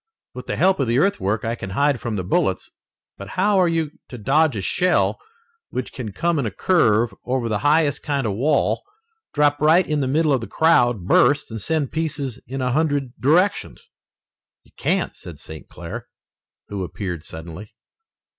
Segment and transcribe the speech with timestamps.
[0.33, 2.71] With the help of the earthwork I can hide from the bullets,
[3.19, 5.19] but how are you to dodge a shell
[5.69, 8.81] which can come in a curve over the highest kind of a wall,
[9.31, 13.13] drop right in the middle of the crowd, burst, and send pieces in a hundred
[13.19, 13.91] directions?"
[14.63, 15.67] "You can't," said St.
[15.67, 16.07] Clair,
[16.69, 17.75] who appeared suddenly.